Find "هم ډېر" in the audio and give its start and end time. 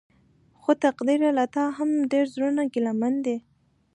1.77-2.25